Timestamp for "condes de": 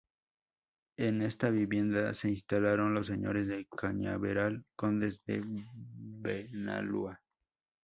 4.75-5.43